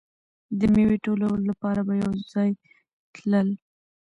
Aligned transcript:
د 0.59 0.61
میوې 0.73 0.97
ټولولو 1.05 1.39
لپاره 1.49 1.81
به 1.87 1.93
یو 2.03 2.11
ځای 2.33 2.49
تلل. 3.13 3.47